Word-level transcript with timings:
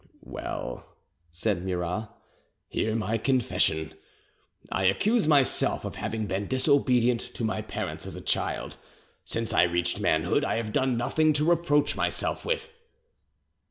"Well," 0.25 0.95
said 1.31 1.63
Murat, 1.63 2.09
"hear 2.69 2.95
my 2.95 3.19
confession. 3.19 3.93
I 4.71 4.85
accuse 4.85 5.27
myself 5.27 5.85
of 5.85 5.93
having 5.93 6.25
been 6.25 6.47
disobedient 6.47 7.21
to 7.35 7.43
my 7.43 7.61
parents 7.61 8.07
as 8.07 8.15
a 8.15 8.21
child. 8.21 8.77
Since 9.25 9.53
I 9.53 9.61
reached 9.61 9.99
manhood 9.99 10.43
I 10.43 10.55
have 10.55 10.73
done 10.73 10.97
nothing 10.97 11.33
to 11.33 11.45
reproach 11.45 11.95
myself 11.95 12.43
with." 12.43 12.71